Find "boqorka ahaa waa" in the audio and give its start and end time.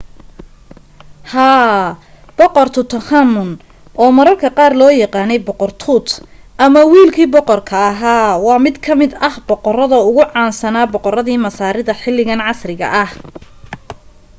7.35-8.59